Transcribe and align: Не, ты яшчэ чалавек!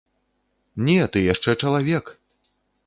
Не, 0.89 0.97
ты 1.13 1.17
яшчэ 1.33 1.51
чалавек! 1.67 2.05